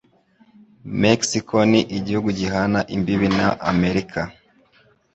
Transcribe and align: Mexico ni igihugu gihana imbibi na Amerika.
Mexico 1.03 1.55
ni 1.71 1.81
igihugu 1.97 2.29
gihana 2.39 2.79
imbibi 2.95 3.27
na 3.37 3.47
Amerika. 3.71 4.21